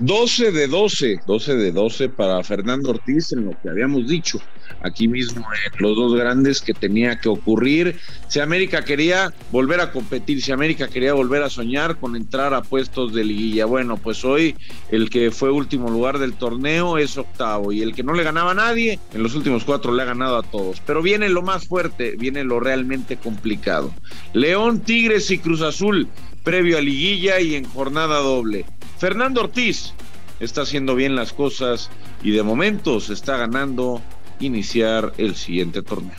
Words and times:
12 0.00 0.50
de 0.50 0.66
12, 0.66 1.20
12 1.24 1.54
de 1.54 1.70
12 1.70 2.08
para 2.08 2.42
Fernando 2.42 2.90
Ortiz 2.90 3.30
en 3.32 3.44
lo 3.44 3.52
que 3.62 3.70
habíamos 3.70 4.08
dicho 4.08 4.40
aquí 4.82 5.06
mismo 5.06 5.46
en 5.52 5.72
los 5.78 5.96
dos 5.96 6.16
grandes 6.16 6.60
que 6.60 6.74
tenía 6.74 7.20
que 7.20 7.28
ocurrir. 7.28 8.00
Si 8.26 8.40
América 8.40 8.84
quería 8.84 9.32
volver 9.52 9.80
a 9.80 9.92
competir, 9.92 10.42
si 10.42 10.50
América 10.50 10.88
quería 10.88 11.14
volver 11.14 11.44
a 11.44 11.48
soñar 11.48 11.96
con 12.00 12.16
entrar 12.16 12.54
a 12.54 12.62
puestos 12.62 13.14
de 13.14 13.22
liguilla, 13.22 13.66
bueno, 13.66 13.96
pues 13.96 14.24
hoy 14.24 14.56
el 14.90 15.10
que 15.10 15.30
fue 15.30 15.52
último 15.52 15.88
lugar 15.88 16.18
del 16.18 16.32
torneo 16.32 16.98
es 16.98 17.16
octavo 17.16 17.70
y 17.70 17.80
el 17.80 17.94
que 17.94 18.02
no 18.02 18.14
le 18.14 18.24
ganaba 18.24 18.50
a 18.50 18.54
nadie, 18.54 18.98
en 19.12 19.22
los 19.22 19.36
últimos 19.36 19.62
cuatro 19.62 19.94
le 19.94 20.02
ha 20.02 20.06
ganado 20.06 20.38
a 20.38 20.42
todos. 20.42 20.82
Pero 20.84 21.02
viene 21.02 21.28
lo 21.28 21.42
más 21.42 21.68
fuerte, 21.68 22.16
viene 22.18 22.42
lo 22.42 22.58
realmente 22.58 23.16
complicado. 23.16 23.94
León, 24.32 24.80
Tigres 24.80 25.30
y 25.30 25.38
Cruz 25.38 25.62
Azul 25.62 26.08
previo 26.44 26.78
a 26.78 26.80
liguilla 26.80 27.40
y 27.40 27.56
en 27.56 27.64
jornada 27.64 28.18
doble. 28.18 28.64
Fernando 28.98 29.40
Ortiz 29.40 29.94
está 30.38 30.62
haciendo 30.62 30.94
bien 30.94 31.16
las 31.16 31.32
cosas 31.32 31.90
y 32.22 32.30
de 32.30 32.42
momento 32.42 33.00
se 33.00 33.14
está 33.14 33.36
ganando 33.36 34.00
iniciar 34.40 35.12
el 35.18 35.34
siguiente 35.34 35.82
torneo. 35.82 36.16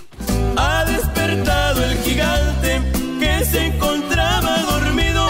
Ha 0.57 0.83
despertado 0.85 1.83
el 1.83 1.97
gigante 1.99 2.81
que 3.19 3.45
se 3.45 3.67
encontraba 3.67 4.57
dormido. 4.63 5.27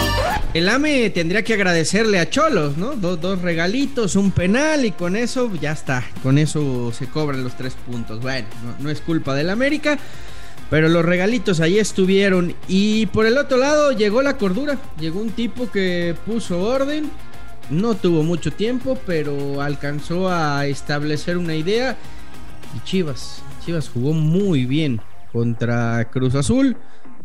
El 0.54 0.68
AME 0.68 1.10
tendría 1.10 1.44
que 1.44 1.54
agradecerle 1.54 2.18
a 2.18 2.30
Cholos, 2.30 2.78
¿no? 2.78 2.96
Dos, 2.96 3.42
regalitos, 3.42 4.16
un 4.16 4.30
penal 4.30 4.86
y 4.86 4.92
con 4.92 5.14
eso 5.16 5.52
ya 5.60 5.72
está. 5.72 6.04
Con 6.22 6.38
eso 6.38 6.90
se 6.92 7.06
cobran 7.08 7.44
los 7.44 7.56
tres 7.56 7.74
puntos. 7.74 8.20
Bueno, 8.20 8.48
no, 8.64 8.84
no 8.84 8.90
es 8.90 9.00
culpa 9.02 9.34
del 9.34 9.50
América. 9.50 9.98
Pero 10.70 10.88
los 10.88 11.04
regalitos 11.04 11.60
ahí 11.60 11.78
estuvieron. 11.78 12.54
Y 12.68 13.06
por 13.06 13.26
el 13.26 13.38
otro 13.38 13.56
lado 13.56 13.92
llegó 13.92 14.22
la 14.22 14.36
cordura. 14.36 14.78
Llegó 14.98 15.20
un 15.20 15.30
tipo 15.30 15.70
que 15.70 16.14
puso 16.26 16.60
orden 16.60 17.10
no 17.70 17.94
tuvo 17.94 18.22
mucho 18.22 18.52
tiempo, 18.52 18.98
pero 19.06 19.60
alcanzó 19.60 20.28
a 20.28 20.66
establecer 20.66 21.36
una 21.36 21.54
idea. 21.54 21.96
Y 22.76 22.84
Chivas, 22.84 23.42
Chivas 23.64 23.88
jugó 23.88 24.12
muy 24.12 24.66
bien 24.66 25.00
contra 25.32 26.08
Cruz 26.10 26.34
Azul 26.34 26.76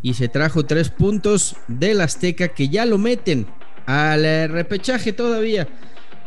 y 0.01 0.15
se 0.15 0.27
trajo 0.27 0.65
tres 0.65 0.89
puntos 0.89 1.55
del 1.67 2.01
Azteca 2.01 2.49
que 2.49 2.69
ya 2.69 2.85
lo 2.85 2.97
meten 2.97 3.47
al 3.85 4.23
repechaje 4.49 5.13
todavía. 5.13 5.67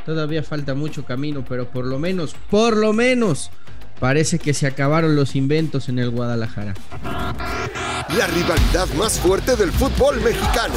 Todavía 0.06 0.42
falta 0.42 0.74
mucho 0.74 1.04
camino, 1.04 1.44
pero 1.48 1.70
por 1.70 1.86
lo 1.86 1.98
menos, 1.98 2.36
por 2.50 2.76
lo 2.76 2.92
menos, 2.92 3.50
parece 3.98 4.38
que 4.38 4.54
se 4.54 4.66
acabaron 4.66 5.16
los 5.16 5.36
inventos 5.36 5.88
en 5.88 5.98
el 5.98 6.10
Guadalajara. 6.10 6.74
La 7.02 8.26
rivalidad 8.28 8.88
más 8.98 9.18
fuerte 9.18 9.56
del 9.56 9.72
fútbol 9.72 10.20
mexicano. 10.20 10.74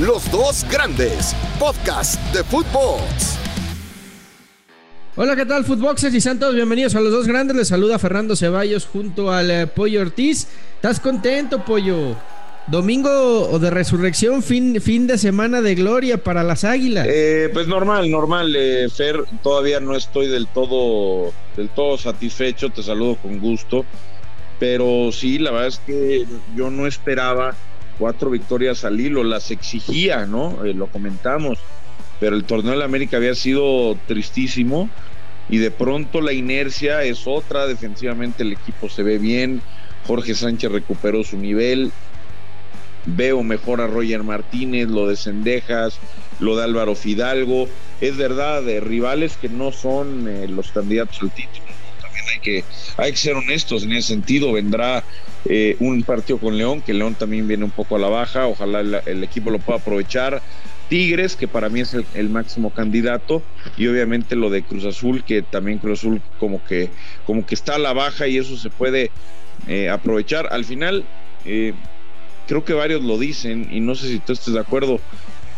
Los 0.00 0.30
dos 0.30 0.64
grandes, 0.70 1.34
podcast 1.58 2.20
de 2.32 2.44
fútbol. 2.44 3.00
Hola, 5.16 5.34
¿qué 5.34 5.44
tal, 5.44 5.64
Footboxers 5.64 6.14
y 6.14 6.20
Santos? 6.20 6.54
Bienvenidos 6.54 6.94
a 6.94 7.00
los 7.00 7.10
dos 7.10 7.26
grandes. 7.26 7.56
Les 7.56 7.66
saluda 7.66 7.98
Fernando 7.98 8.36
Ceballos 8.36 8.86
junto 8.86 9.32
al 9.32 9.50
eh, 9.50 9.66
Pollo 9.66 10.00
Ortiz. 10.00 10.46
¿Estás 10.76 11.00
contento, 11.00 11.64
Pollo? 11.64 12.14
Domingo 12.70 13.58
de 13.58 13.70
resurrección, 13.70 14.42
fin, 14.42 14.78
fin 14.80 15.06
de 15.06 15.16
semana 15.16 15.62
de 15.62 15.74
gloria 15.74 16.18
para 16.22 16.42
las 16.42 16.64
águilas. 16.64 17.06
Eh, 17.08 17.48
pues 17.52 17.66
normal, 17.66 18.10
normal, 18.10 18.54
eh, 18.54 18.88
Fer. 18.94 19.24
Todavía 19.42 19.80
no 19.80 19.96
estoy 19.96 20.28
del 20.28 20.46
todo, 20.46 21.32
del 21.56 21.70
todo 21.70 21.96
satisfecho. 21.96 22.68
Te 22.68 22.82
saludo 22.82 23.16
con 23.16 23.38
gusto. 23.38 23.86
Pero 24.58 25.10
sí, 25.12 25.38
la 25.38 25.50
verdad 25.50 25.68
es 25.68 25.78
que 25.78 26.26
yo 26.56 26.68
no 26.68 26.86
esperaba 26.86 27.54
cuatro 27.98 28.30
victorias 28.30 28.84
al 28.84 29.00
hilo, 29.00 29.24
las 29.24 29.50
exigía, 29.50 30.26
¿no? 30.26 30.64
Eh, 30.64 30.74
lo 30.74 30.86
comentamos, 30.86 31.58
pero 32.20 32.36
el 32.36 32.44
torneo 32.44 32.76
de 32.78 32.84
América 32.84 33.16
había 33.16 33.34
sido 33.34 33.96
tristísimo 34.06 34.88
y 35.48 35.58
de 35.58 35.70
pronto 35.70 36.20
la 36.20 36.32
inercia 36.32 37.02
es 37.02 37.26
otra, 37.26 37.66
defensivamente 37.66 38.42
el 38.42 38.52
equipo 38.52 38.88
se 38.88 39.02
ve 39.02 39.18
bien, 39.18 39.62
Jorge 40.06 40.34
Sánchez 40.34 40.70
recuperó 40.70 41.24
su 41.24 41.38
nivel, 41.38 41.90
veo 43.16 43.42
mejor 43.42 43.80
a 43.80 43.86
Roger 43.86 44.22
Martínez, 44.22 44.88
lo 44.88 45.08
de 45.08 45.16
Cendejas, 45.16 45.98
lo 46.40 46.56
de 46.56 46.64
Álvaro 46.64 46.94
Fidalgo, 46.94 47.68
es 48.00 48.16
verdad, 48.16 48.62
de 48.62 48.80
rivales 48.80 49.36
que 49.36 49.48
no 49.48 49.72
son 49.72 50.28
eh, 50.28 50.48
los 50.48 50.70
candidatos 50.70 51.18
al 51.22 51.30
título, 51.30 51.66
también 52.00 52.24
hay 52.32 52.40
que, 52.40 52.64
hay 52.96 53.10
que 53.12 53.18
ser 53.18 53.34
honestos 53.34 53.82
en 53.84 53.92
ese 53.92 54.08
sentido, 54.08 54.52
vendrá 54.52 55.04
eh, 55.44 55.76
un 55.80 56.02
partido 56.02 56.38
con 56.38 56.58
León, 56.58 56.82
que 56.82 56.92
León 56.92 57.14
también 57.14 57.48
viene 57.48 57.64
un 57.64 57.70
poco 57.70 57.96
a 57.96 57.98
la 57.98 58.08
baja, 58.08 58.46
ojalá 58.46 58.80
el, 58.80 59.24
equipo 59.24 59.50
lo 59.50 59.58
pueda 59.58 59.78
aprovechar. 59.78 60.42
Tigres, 60.88 61.36
que 61.36 61.46
para 61.46 61.68
mí 61.68 61.80
es 61.80 61.94
el, 62.14 62.30
máximo 62.30 62.70
candidato, 62.70 63.42
y 63.76 63.86
obviamente 63.88 64.36
lo 64.36 64.48
de 64.48 64.62
Cruz 64.62 64.86
Azul, 64.86 65.22
que 65.22 65.42
también 65.42 65.78
Cruz 65.78 66.00
Azul 66.00 66.22
como 66.38 66.64
que, 66.64 66.88
como 67.26 67.44
que 67.44 67.54
está 67.54 67.74
a 67.74 67.78
la 67.78 67.92
baja 67.92 68.26
y 68.26 68.38
eso 68.38 68.56
se 68.56 68.70
puede 68.70 69.10
eh, 69.66 69.90
aprovechar. 69.90 70.48
Al 70.50 70.64
final, 70.64 71.04
eh, 71.44 71.74
creo 72.48 72.64
que 72.64 72.74
varios 72.74 73.04
lo 73.04 73.18
dicen, 73.18 73.66
y 73.70 73.80
no 73.82 73.94
sé 73.96 74.08
si 74.08 74.20
tú 74.22 74.32
estés 74.34 74.54
de 74.54 74.60
acuerdo, 74.60 75.04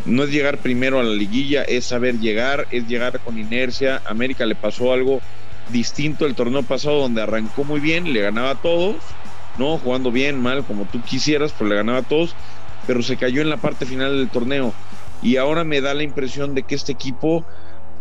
no 0.05 0.25
es 0.25 0.31
llegar 0.31 0.62
primero 0.62 0.99
a 1.01 1.05
la 1.05 1.15
liguilla, 1.15 1.62
es 1.65 1.87
saber 1.89 2.17
llegar, 2.19 2.67
es 2.71 2.87
llegar 2.87 3.21
con 3.21 3.39
inercia. 3.39 4.03
América 4.06 4.47
le 4.47 4.56
pasó 4.56 4.93
algo 4.93 5.25
distinto 5.67 6.27
el 6.27 6.34
torneo 6.34 6.67
pasado, 6.67 7.01
donde 7.01 7.23
arrancó 7.23 7.65
muy 7.65 7.81
bien, 7.81 8.12
le 8.12 8.21
ganaba 8.23 8.51
a 8.53 8.61
todos 8.61 9.19
¿no? 9.55 9.78
Jugando 9.78 10.11
bien, 10.12 10.41
mal, 10.41 10.65
como 10.65 10.89
tú 10.89 11.03
quisieras, 11.03 11.55
pero 11.55 11.69
le 11.71 11.77
ganaba 11.77 11.99
a 11.99 12.03
todos, 12.05 12.39
pero 12.87 13.03
se 13.03 13.19
cayó 13.19 13.43
en 13.43 13.51
la 13.51 13.59
parte 13.61 13.84
final 13.87 14.17
del 14.17 14.31
torneo. 14.31 14.78
Y 15.21 15.37
ahora 15.37 15.65
me 15.65 15.81
da 15.83 15.93
la 15.95 16.03
impresión 16.05 16.55
de 16.55 16.65
que 16.65 16.77
este 16.77 16.93
equipo 16.93 17.47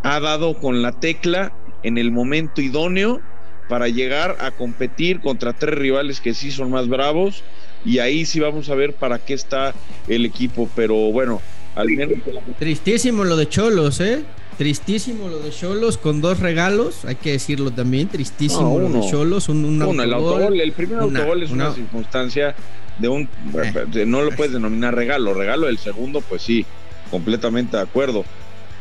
ha 0.03 0.19
dado 0.19 0.56
con 0.59 0.81
la 0.81 0.94
tecla 0.94 1.53
en 1.81 1.97
el 1.97 2.11
momento 2.11 2.61
idóneo 2.61 3.25
para 3.67 3.89
llegar 3.89 4.38
a 4.39 4.51
competir 4.51 5.19
contra 5.21 5.53
tres 5.53 5.75
rivales 5.77 6.21
que 6.21 6.33
sí 6.33 6.51
son 6.51 6.71
más 6.71 6.88
bravos 6.88 7.45
y 7.85 8.00
ahí 8.00 8.25
sí 8.25 8.40
vamos 8.40 8.69
a 8.69 8.75
ver 8.75 8.94
para 8.94 9.19
qué 9.19 9.34
está 9.34 9.73
el 10.07 10.25
equipo, 10.25 10.69
pero 10.75 10.95
bueno, 11.12 11.41
al 11.75 11.90
menos... 11.90 12.17
Tristísimo 12.57 13.23
lo 13.23 13.38
de 13.38 13.47
Cholos, 13.47 14.01
¿eh? 14.01 14.23
Tristísimo 14.57 15.29
lo 15.29 15.40
de 15.40 15.51
Cholos 15.51 15.97
con 15.97 16.19
dos 16.19 16.39
regalos, 16.39 17.06
hay 17.06 17.16
que 17.16 17.31
decirlo 17.31 17.72
también. 17.72 18.09
Tristísimo 18.09 18.78
lo 18.78 18.89
de 18.89 19.09
Cholos. 19.09 19.47
Un, 19.47 19.81
el, 20.01 20.13
autogol, 20.13 20.59
el 20.59 20.73
primer 20.73 21.00
autogol 21.00 21.44
es 21.44 21.51
una, 21.51 21.73
circunstancia 21.73 22.53
de 22.97 23.07
un. 23.07 23.29
Eh. 23.53 24.03
no 24.06 24.22
lo 24.22 24.31
puedes 24.31 24.51
denominar 24.51 24.94
regalo. 24.94 25.34
Regalo 25.34 25.69
el 25.69 25.78
segundo, 25.78 26.19
pues 26.19 26.41
sí, 26.41 26.66
completamente 27.09 27.78
de 27.78 27.84
acuerdo. 27.84 28.25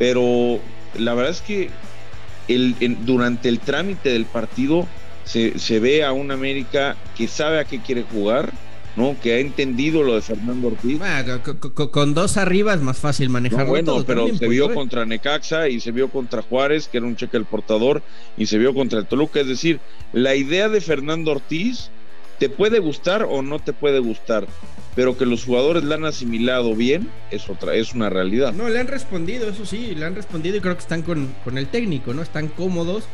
Pero 0.01 0.59
la 0.99 1.15
verdad 1.15 1.31
es 1.31 1.43
que 1.43 1.71
el, 2.49 2.75
durante 3.07 3.49
el 3.49 3.61
trámite 3.61 4.09
del 4.09 4.25
partido 4.25 4.85
se, 5.23 5.61
se 5.61 5.79
ve 5.79 6.03
a 6.03 6.11
un 6.11 6.33
América 6.33 6.97
que 7.17 7.29
sabe 7.29 7.61
a 7.61 7.65
qué 7.65 7.79
quiere 7.79 8.03
jugar 8.03 8.53
¿no? 8.97 9.17
Que 9.23 9.35
ha 9.35 9.39
entendido 9.39 10.03
lo 10.03 10.15
de 10.15 10.23
Fernando 10.23 10.69
Ortiz. 10.69 11.01
con, 11.91 12.15
dos 12.15 12.37
arriba 12.37 12.75
es 12.75 12.81
más 12.81 12.99
fácil 12.99 13.29
manejar. 13.29 13.67
bueno, 13.67 14.05
pero 14.07 14.27
se 14.29 14.35
pues, 14.35 14.51
vio 14.51 14.75
contra 14.75 15.05
Necaxa 15.05 15.69
y 15.69 15.81
se 15.81 15.93
vio 15.93 16.09
contra 16.09 16.43
Juárez, 16.43 16.89
que 16.89 16.99
era 16.99 17.07
un 17.07 17.17
cheque 17.17 17.37
el 17.37 17.45
portador, 17.45 18.03
y 18.37 18.47
se 18.47 18.59
vio 18.59 18.75
contra 18.75 18.99
el 18.99 19.07
Toluca. 19.07 19.41
Es 19.41 19.49
decir, 19.49 19.81
la 20.13 20.35
idea 20.35 20.69
de 20.69 20.81
Fernando 20.81 21.33
Ortiz 21.33 21.91
te 22.39 22.49
puede 22.49 22.79
gustar 22.79 23.25
o 23.29 23.43
no 23.43 23.59
te 23.59 23.73
puede 23.73 23.99
gustar, 23.99 24.47
pero 24.95 25.17
que 25.19 25.27
los 25.27 25.45
jugadores 25.45 25.85
la 25.85 25.97
han 25.97 26.05
asimilado 26.05 26.75
bien 26.75 27.09
es 27.31 27.49
otra, 27.49 27.75
es 27.75 27.95
una 27.95 28.11
realidad. 28.11 28.53
No, 28.53 28.69
le 28.69 28.79
han 28.79 28.87
respondido, 28.87 29.49
eso 29.49 29.67
sí, 29.67 29.95
le 29.95 30.05
han 30.05 30.15
respondido 30.15 30.57
y 30.57 30.61
creo 30.61 30.75
que 30.75 30.81
están 30.81 31.03
con, 31.03 31.35
con 31.45 31.59
el 31.59 31.67
técnico, 31.67 32.15
¿no? 32.15 32.23
Están 32.23 32.49
cómodos 32.49 33.05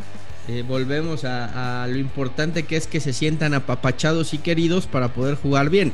eh, 0.47 0.63
volvemos 0.67 1.25
a, 1.25 1.87
lo 1.89 1.97
importante 1.97 2.65
que 2.65 2.77
es 2.77 2.87
que 2.87 3.01
se 3.01 3.15
sientan 3.15 3.55
apapachados 3.55 4.35
y 4.35 4.39
queridos 4.39 4.87
para 4.87 5.09
poder 5.09 5.37
jugar 5.37 5.71
bien. 5.71 5.93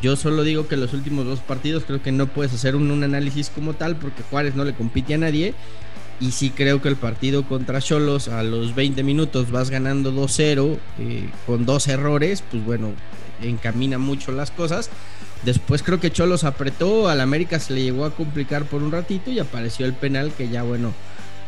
Yo 0.00 0.16
solo 0.16 0.42
digo 0.42 0.66
que 0.66 0.76
los 0.76 0.92
últimos 0.92 1.24
dos 1.24 1.40
partidos 1.40 1.84
creo 1.84 2.02
que 2.02 2.10
no 2.10 2.26
puedes 2.26 2.52
hacer 2.52 2.74
un, 2.74 3.02
análisis 3.04 3.50
como 3.50 3.74
tal 3.74 3.96
porque 3.96 4.22
Juárez 4.24 4.56
no 4.56 4.64
le 4.64 4.74
compite 4.74 5.14
a 5.14 5.18
nadie. 5.18 5.54
Y 6.20 6.32
sí 6.32 6.50
creo 6.50 6.80
que 6.80 6.88
el 6.88 6.96
partido 6.96 7.44
contra 7.44 7.80
Cholos 7.80 8.28
a 8.28 8.42
los 8.42 8.74
20 8.74 9.02
minutos 9.02 9.50
vas 9.50 9.70
ganando 9.70 10.12
2-0 10.12 10.78
eh, 10.98 11.28
con 11.46 11.66
dos 11.66 11.88
errores, 11.88 12.44
pues 12.48 12.64
bueno, 12.64 12.92
encamina 13.40 13.98
mucho 13.98 14.30
las 14.32 14.50
cosas. 14.50 14.90
Después 15.44 15.82
creo 15.82 15.98
que 15.98 16.12
Cholos 16.12 16.44
apretó, 16.44 17.08
al 17.08 17.20
América 17.20 17.58
se 17.58 17.72
le 17.72 17.82
llegó 17.82 18.04
a 18.04 18.14
complicar 18.14 18.64
por 18.64 18.82
un 18.82 18.92
ratito 18.92 19.30
y 19.30 19.40
apareció 19.40 19.86
el 19.86 19.94
penal 19.94 20.32
que 20.32 20.48
ya 20.48 20.62
bueno 20.62 20.92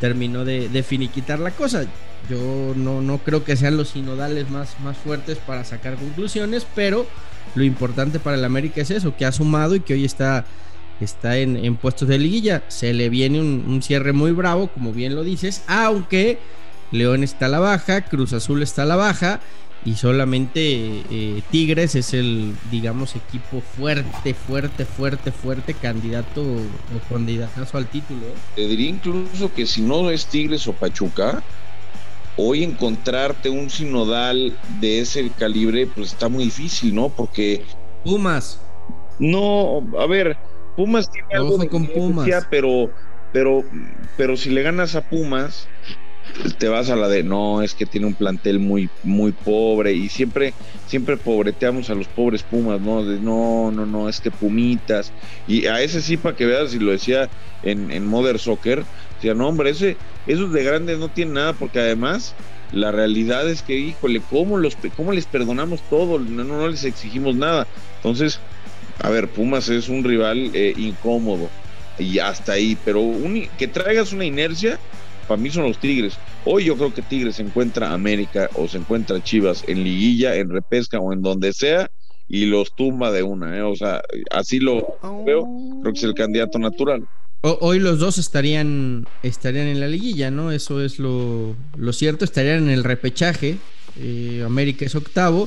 terminó 0.00 0.44
de, 0.44 0.69
de 0.69 0.82
finiquitar 0.82 1.38
la 1.38 1.50
cosa. 1.50 1.85
Yo 2.29 2.73
no, 2.75 3.02
no 3.02 3.19
creo 3.19 3.44
que 3.44 3.56
sean 3.56 3.76
los 3.76 3.91
sinodales 3.91 4.50
más, 4.50 4.79
más 4.81 4.96
fuertes 4.96 5.38
para 5.38 5.64
sacar 5.64 5.96
conclusiones, 5.96 6.67
pero 6.75 7.06
lo 7.55 7.64
importante 7.64 8.19
para 8.19 8.37
el 8.37 8.44
América 8.44 8.81
es 8.81 8.91
eso, 8.91 9.17
que 9.17 9.26
ha 9.26 9.32
sumado 9.32 9.75
y 9.75 9.81
que 9.81 9.94
hoy 9.94 10.05
está, 10.05 10.46
está 11.00 11.37
en, 11.37 11.76
puestos 11.76 12.08
de 12.08 12.19
liguilla. 12.19 12.62
Se 12.69 12.93
le 12.94 13.08
viene 13.08 13.41
un, 13.41 13.82
cierre 13.82 14.12
muy 14.12 14.32
bravo, 14.32 14.69
como 14.69 14.93
bien 14.93 15.14
lo 15.14 15.23
dices, 15.23 15.62
aunque 15.67 16.38
León 16.91 17.23
está 17.23 17.46
a 17.46 17.50
la 17.50 17.61
baja, 17.61 18.02
Cruz 18.02 18.32
Azul 18.32 18.62
está 18.62 18.82
a 18.82 18.87
la 18.87 18.96
baja 18.96 19.41
y 19.85 19.95
solamente 19.97 20.61
eh, 21.11 21.43
Tigres 21.51 21.95
es 21.95 22.15
el, 22.15 22.55
digamos, 22.71 23.17
equipo 23.17 23.61
fuerte, 23.61 24.33
fuerte, 24.33 24.87
fuerte, 24.87 25.31
fuerte 25.31 25.75
candidato 25.75 26.43
o 26.43 27.13
candidatazo 27.13 27.77
al 27.77 27.87
título. 27.87 28.23
Te 28.57 28.67
diría 28.67 28.89
incluso 28.89 29.53
que 29.53 29.67
si 29.67 29.83
no 29.83 30.11
es 30.11 30.27
Tigres 30.27 30.67
o 30.69 30.73
Pachuca, 30.73 31.43
hoy 32.37 32.65
encontrarte 32.65 33.51
un 33.51 33.69
sinodal 33.69 34.57
de 34.81 35.01
ese 35.01 35.29
calibre, 35.31 35.87
pues 35.87 36.13
está 36.13 36.29
muy 36.29 36.45
difícil, 36.45 36.95
¿no? 36.95 37.11
Porque... 37.11 37.63
Pumas. 38.05 38.61
No, 39.19 39.87
a 39.99 40.07
ver, 40.07 40.37
Pumas 40.77 41.11
tiene 41.11 41.29
algo 41.35 41.59
de 41.59 41.69
con 41.69 41.87
Pumas. 41.87 42.29
pero, 42.51 42.91
pero, 43.33 43.63
pero 44.17 44.37
si 44.37 44.49
le 44.49 44.63
ganas 44.63 44.95
a 44.95 45.03
Pumas, 45.03 45.69
te 46.59 46.69
vas 46.69 46.91
a 46.91 46.97
la 46.97 47.09
de 47.09 47.23
no, 47.23 47.62
es 47.62 47.75
que 47.75 47.87
tiene 47.87 48.06
un 48.06 48.15
plantel 48.15 48.59
muy, 48.59 48.88
muy 49.03 49.32
pobre 49.32 49.93
y 49.93 50.09
siempre, 50.09 50.53
siempre 50.87 51.17
pobreteamos 51.17 51.91
a 51.91 51.94
los 51.94 52.09
pobres 52.09 52.43
Pumas, 52.43 52.81
¿no? 52.81 53.05
De 53.05 53.19
no, 53.19 53.71
no, 53.71 53.87
no, 53.87 54.09
es 54.09 54.21
que 54.21 54.31
Pumitas. 54.31 55.12
Y 55.47 55.67
a 55.67 55.81
ese 55.81 56.03
sí, 56.03 56.17
para 56.17 56.37
que 56.37 56.47
veas, 56.47 56.75
y 56.75 56.79
lo 56.79 56.93
decía 56.93 57.29
en, 57.62 57.91
en 57.91 58.06
Modern 58.06 58.38
Soccer, 58.38 58.85
decía, 59.17 59.35
no, 59.35 59.49
hombre, 59.49 59.71
ese, 59.71 59.97
esos 60.26 60.53
de 60.53 60.65
grandes 60.65 60.99
no 60.99 61.09
tienen 61.09 61.35
nada, 61.35 61.53
porque 61.53 61.81
además 61.81 62.35
la 62.73 62.91
realidad 62.91 63.49
es 63.49 63.62
que, 63.62 63.79
híjole, 63.79 64.20
¿cómo, 64.31 64.56
los, 64.56 64.77
cómo 64.97 65.12
les 65.12 65.27
perdonamos 65.27 65.81
todo? 65.88 66.19
No, 66.19 66.43
no, 66.44 66.69
les 66.69 66.85
exigimos 66.85 67.37
nada. 67.37 67.67
Entonces, 67.97 68.41
a 69.00 69.11
ver, 69.11 69.29
Pumas 69.29 69.69
es 69.69 69.88
un 69.88 70.03
rival 70.03 70.50
eh, 70.55 70.75
incómodo 70.77 71.49
y 71.99 72.19
hasta 72.19 72.53
ahí, 72.53 72.77
pero 72.85 73.03
que 73.56 73.69
traigas 73.69 74.12
una 74.12 74.25
inercia 74.25 74.81
para 75.25 75.41
mí 75.41 75.50
son 75.50 75.65
los 75.65 75.79
Tigres. 75.79 76.15
Hoy 76.44 76.65
yo 76.65 76.76
creo 76.76 76.94
que 76.94 77.03
Tigres 77.03 77.37
se 77.37 77.43
encuentra 77.43 77.93
América 77.93 78.49
o 78.55 78.69
se 78.69 78.79
encuentra 78.79 79.23
Chivas 79.23 79.65
en 79.67 79.82
liguilla, 79.82 80.37
en 80.37 80.50
repesca 80.50 80.99
o 80.99 81.12
en 81.12 81.23
donde 81.23 81.53
sea 81.53 81.91
y 82.29 82.47
los 82.47 82.75
tumba 82.75 83.12
de 83.12 83.23
una, 83.23 83.56
¿eh? 83.56 83.62
o 83.62 83.76
sea, 83.76 84.03
así 84.31 84.59
lo 84.59 84.97
veo, 85.26 85.47
creo 85.82 85.93
que 85.93 85.99
es 85.99 86.05
el 86.05 86.15
candidato 86.15 86.59
natural. 86.59 87.06
Hoy 87.43 87.79
los 87.79 87.99
dos 87.99 88.17
estarían, 88.17 89.06
estarían 89.23 89.67
en 89.67 89.79
la 89.79 89.87
liguilla, 89.87 90.31
¿no? 90.31 90.50
Eso 90.50 90.82
es 90.82 90.99
lo, 90.99 91.55
lo 91.77 91.93
cierto, 91.93 92.25
estarían 92.25 92.65
en 92.65 92.70
el 92.70 92.85
repechaje. 92.85 93.59
Eh, 94.00 94.43
América 94.47 94.87
es 94.87 94.94
octavo. 94.94 95.47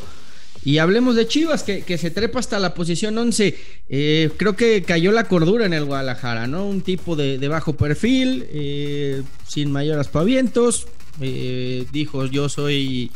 Y 0.63 0.79
hablemos 0.79 1.15
de 1.15 1.27
Chivas, 1.27 1.63
que, 1.63 1.97
se 1.97 2.11
trepa 2.11 2.39
hasta 2.39 2.59
la 2.59 2.73
posición 2.73 3.17
11. 3.17 3.57
Eh, 3.89 4.29
creo 4.37 4.55
que 4.55 4.83
cayó 4.83 5.11
la 5.11 5.25
cordura 5.25 5.65
en 5.65 5.73
el 5.73 5.85
Guadalajara, 5.85 6.47
¿no? 6.47 6.65
Un 6.65 6.81
tipo 6.81 7.15
de, 7.15 7.45
bajo 7.47 7.77
perfil, 7.77 8.45
eh, 8.51 9.23
sin 9.47 9.71
mayores 9.71 10.01
aspavientos. 10.01 10.87
Eh, 11.21 11.85
dijo, 11.91 12.25
yo 12.25 12.49
soy 12.49 13.11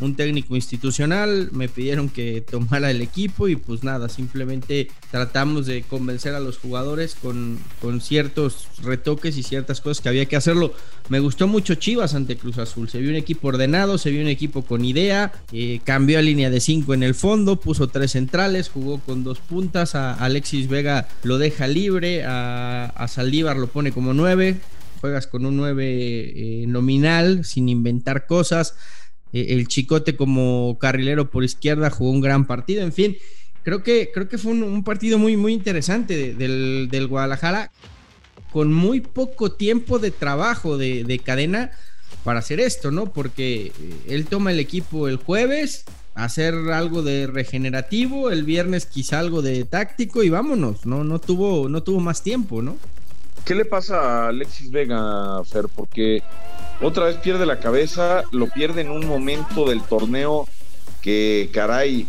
un 0.00 0.14
técnico 0.14 0.56
institucional, 0.56 1.48
me 1.52 1.68
pidieron 1.68 2.08
que 2.08 2.42
tomara 2.42 2.90
el 2.90 3.00
equipo 3.00 3.48
y 3.48 3.56
pues 3.56 3.82
nada, 3.82 4.08
simplemente 4.08 4.88
tratamos 5.10 5.66
de 5.66 5.82
convencer 5.82 6.34
a 6.34 6.40
los 6.40 6.58
jugadores 6.58 7.14
con, 7.14 7.58
con, 7.80 8.00
ciertos 8.00 8.68
retoques 8.82 9.38
y 9.38 9.42
ciertas 9.42 9.80
cosas 9.80 10.02
que 10.02 10.08
había 10.08 10.26
que 10.26 10.36
hacerlo. 10.36 10.74
Me 11.08 11.20
gustó 11.20 11.48
mucho 11.48 11.76
Chivas 11.76 12.14
ante 12.14 12.36
Cruz 12.36 12.58
Azul, 12.58 12.88
se 12.88 12.98
vio 12.98 13.10
un 13.10 13.16
equipo 13.16 13.48
ordenado, 13.48 13.96
se 13.96 14.10
vio 14.10 14.20
un 14.20 14.28
equipo 14.28 14.62
con 14.62 14.84
idea, 14.84 15.32
eh, 15.52 15.80
cambió 15.84 16.18
a 16.18 16.22
línea 16.22 16.50
de 16.50 16.60
5 16.60 16.92
en 16.92 17.02
el 17.02 17.14
fondo, 17.14 17.56
puso 17.56 17.88
tres 17.88 18.12
centrales, 18.12 18.68
jugó 18.68 19.00
con 19.00 19.24
dos 19.24 19.38
puntas, 19.38 19.94
a 19.94 20.12
Alexis 20.14 20.68
Vega 20.68 21.08
lo 21.22 21.38
deja 21.38 21.66
libre, 21.66 22.24
a, 22.24 22.86
a 22.86 23.08
Saldívar 23.08 23.56
lo 23.56 23.68
pone 23.68 23.92
como 23.92 24.12
9, 24.12 24.56
juegas 25.00 25.26
con 25.26 25.46
un 25.46 25.56
9 25.56 25.84
eh, 25.84 26.64
nominal, 26.66 27.44
sin 27.44 27.68
inventar 27.68 28.26
cosas 28.26 28.74
el 29.32 29.68
Chicote 29.68 30.16
como 30.16 30.78
carrilero 30.78 31.30
por 31.30 31.44
izquierda 31.44 31.90
jugó 31.90 32.10
un 32.10 32.20
gran 32.20 32.46
partido, 32.46 32.82
en 32.82 32.92
fin, 32.92 33.16
creo 33.66 33.82
que, 33.82 34.10
creo 34.14 34.28
que 34.28 34.38
fue 34.38 34.52
un, 34.52 34.84
partido 34.84 35.18
muy, 35.18 35.36
muy 35.36 35.52
interesante 35.52 36.34
del, 36.34 37.06
Guadalajara, 37.08 37.72
con 38.52 38.72
muy 38.72 39.00
poco 39.00 39.52
tiempo 39.52 39.98
de 39.98 40.12
trabajo 40.12 40.78
de, 40.78 41.20
cadena 41.24 41.72
para 42.22 42.38
hacer 42.38 42.60
esto, 42.60 42.92
¿no? 42.92 43.12
Porque 43.12 43.66
eh, 43.66 43.72
él 44.06 44.26
toma 44.26 44.52
el 44.52 44.60
equipo 44.60 45.08
el 45.08 45.16
jueves, 45.16 45.84
hacer 46.14 46.54
algo 46.54 47.02
de 47.02 47.26
regenerativo, 47.26 48.30
el 48.30 48.44
viernes 48.44 48.86
quizá 48.86 49.18
algo 49.18 49.42
de 49.42 49.64
táctico 49.64 50.22
y 50.22 50.30
vámonos, 50.30 50.86
no, 50.86 51.02
no 51.02 51.18
tuvo, 51.18 51.68
no 51.68 51.82
tuvo 51.82 51.98
más 51.98 52.22
tiempo, 52.22 52.62
¿no? 52.62 52.76
¿Qué 53.44 53.56
le 53.56 53.64
pasa 53.64 54.00
a 54.00 54.28
Alexis 54.28 54.70
Vega, 54.70 55.42
Fer? 55.44 55.66
Porque 55.74 56.22
otra 56.80 57.06
vez 57.06 57.16
pierde 57.16 57.46
la 57.46 57.58
cabeza, 57.58 58.24
lo 58.32 58.48
pierde 58.48 58.82
en 58.82 58.90
un 58.90 59.06
momento 59.06 59.68
del 59.68 59.82
torneo 59.82 60.46
que, 61.02 61.50
caray, 61.52 62.06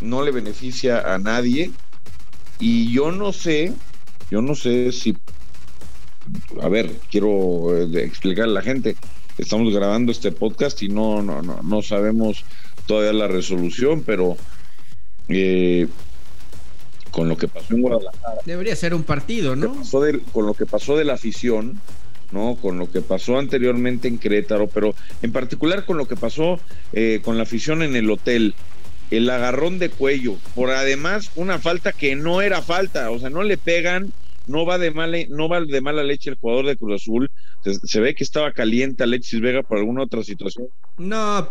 no 0.00 0.22
le 0.22 0.30
beneficia 0.30 1.14
a 1.14 1.18
nadie. 1.18 1.70
Y 2.58 2.92
yo 2.92 3.10
no 3.12 3.32
sé, 3.32 3.72
yo 4.30 4.42
no 4.42 4.54
sé 4.54 4.92
si, 4.92 5.16
a 6.60 6.68
ver, 6.68 6.92
quiero 7.10 7.76
eh, 7.76 8.04
explicarle 8.04 8.52
a 8.52 8.54
la 8.54 8.62
gente, 8.62 8.96
estamos 9.38 9.72
grabando 9.72 10.12
este 10.12 10.32
podcast 10.32 10.82
y 10.82 10.88
no, 10.88 11.22
no, 11.22 11.40
no, 11.42 11.62
no 11.62 11.82
sabemos 11.82 12.44
todavía 12.86 13.12
la 13.12 13.28
resolución, 13.28 14.02
pero 14.04 14.36
eh, 15.28 15.88
con 17.10 17.28
lo 17.28 17.36
que 17.36 17.48
pasó 17.48 17.74
en 17.74 17.82
Guadalajara. 17.82 18.40
Debería 18.44 18.76
ser 18.76 18.94
un 18.94 19.04
partido, 19.04 19.56
¿no? 19.56 19.74
con 20.32 20.46
lo 20.46 20.54
que 20.54 20.66
pasó 20.66 20.96
de 20.96 21.04
la 21.04 21.14
afición, 21.14 21.80
¿no? 22.32 22.56
Con 22.56 22.78
lo 22.78 22.90
que 22.90 23.00
pasó 23.00 23.38
anteriormente 23.38 24.08
en 24.08 24.18
Querétaro, 24.18 24.68
pero 24.68 24.94
en 25.22 25.32
particular 25.32 25.84
con 25.84 25.96
lo 25.98 26.06
que 26.06 26.16
pasó 26.16 26.60
eh, 26.92 27.20
con 27.24 27.36
la 27.36 27.44
afición 27.44 27.82
en 27.82 27.96
el 27.96 28.10
hotel, 28.10 28.54
el 29.10 29.28
agarrón 29.28 29.78
de 29.78 29.90
cuello, 29.90 30.36
por 30.54 30.70
además 30.70 31.32
una 31.34 31.58
falta 31.58 31.92
que 31.92 32.14
no 32.14 32.42
era 32.42 32.62
falta, 32.62 33.10
o 33.10 33.18
sea, 33.18 33.30
no 33.30 33.42
le 33.42 33.56
pegan, 33.58 34.12
no 34.46 34.64
va 34.64 34.78
de 34.78 34.90
mala, 34.90 35.18
no 35.28 35.48
va 35.48 35.60
de 35.60 35.80
mala 35.80 36.02
leche 36.02 36.30
el 36.30 36.36
jugador 36.36 36.66
de 36.66 36.76
Cruz 36.76 37.02
Azul, 37.02 37.30
se, 37.64 37.74
se 37.74 38.00
ve 38.00 38.14
que 38.14 38.24
estaba 38.24 38.52
caliente 38.52 39.02
Alexis 39.02 39.40
Vega 39.40 39.62
por 39.62 39.78
alguna 39.78 40.04
otra 40.04 40.22
situación. 40.22 40.68
No, 40.98 41.48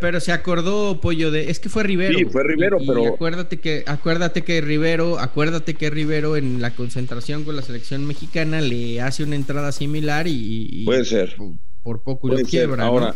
pero 0.00 0.20
se 0.20 0.32
acordó, 0.32 1.00
Pollo, 1.00 1.30
de. 1.30 1.50
Es 1.50 1.58
que 1.58 1.68
fue 1.68 1.82
Rivero. 1.82 2.16
Sí, 2.16 2.24
fue 2.24 2.44
Rivero, 2.44 2.78
pero. 2.86 3.14
acuérdate 3.14 3.58
que, 3.58 3.82
acuérdate 3.86 4.42
que 4.42 4.60
Rivero, 4.60 5.18
acuérdate 5.18 5.74
que 5.74 5.90
Rivero 5.90 6.36
en 6.36 6.60
la 6.60 6.74
concentración 6.74 7.44
con 7.44 7.56
la 7.56 7.62
selección 7.62 8.06
mexicana 8.06 8.60
le 8.60 9.00
hace 9.00 9.24
una 9.24 9.36
entrada 9.36 9.72
similar 9.72 10.26
y. 10.28 10.84
Puede 10.84 11.04
ser. 11.04 11.36
Por, 11.82 12.02
poco 12.02 12.28
lo 12.28 12.36
quiebra. 12.38 12.84
Ahora. 12.84 13.14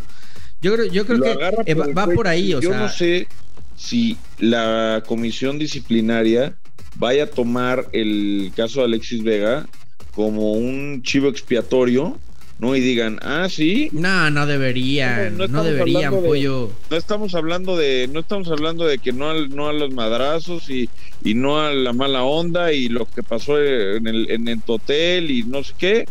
Yo 0.61 0.75
creo, 0.75 0.87
yo 0.87 1.07
creo 1.07 1.21
que 1.65 1.75
va, 1.75 2.07
por 2.07 2.27
ahí, 2.27 2.55
o 2.55 2.61
yo 2.61 2.75
no 2.75 2.89
sé 2.89 3.29
si 3.77 4.17
la 4.39 5.03
comisión 5.07 5.59
disciplinaria 5.59 6.57
vaya 6.97 7.25
a 7.25 7.27
tomar 7.27 7.89
el 7.93 8.51
caso 8.57 8.81
de 8.81 8.87
Alexis 8.87 9.23
Vega 9.23 9.67
como 10.13 10.53
un 10.53 11.03
chivo 11.03 11.29
expiatorio 11.29 12.19
no 12.58 12.75
y 12.75 12.81
digan, 12.81 13.19
ah, 13.22 13.48
sí. 13.51 13.91
No, 13.93 14.31
no 14.31 14.46
deberían, 14.46 15.36
no, 15.36 15.63
deberían, 15.63 16.13
pollo. 16.13 16.72
no 16.91 16.96
estamos 16.96 17.34
hablando 17.34 17.77
de, 17.77 18.08
no 18.10 18.20
estamos 18.20 18.48
hablando 18.48 18.86
de 18.86 18.98
que 18.98 19.13
no, 19.13 19.34
no 19.48 19.69
a 19.69 19.75
los 19.75 19.93
madrazos 19.93 20.70
y, 20.70 20.89
y 21.22 21.34
no 21.34 21.60
a 21.60 21.72
la 21.72 21.93
mala 21.93 22.22
onda 22.25 22.72
y 22.72 22.89
lo 22.89 23.05
que 23.05 23.22
pasó 23.22 23.60
en 23.60 24.06
el, 24.06 24.31
en 24.31 24.48
el 24.48 24.60
hotel 24.67 25.31
y 25.31 25.43
no 25.43 25.63
sé 25.63 25.75
qué. 25.77 26.08